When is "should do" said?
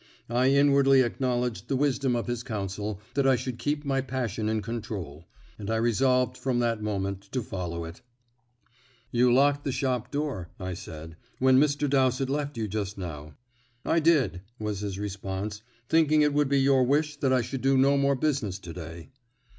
17.43-17.77